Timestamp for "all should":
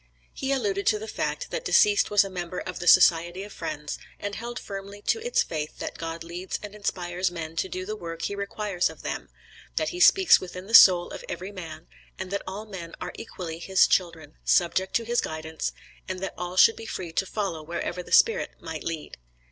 16.35-16.75